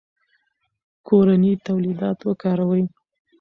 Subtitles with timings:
[1.07, 2.83] کورني تولیدات وکاروئ.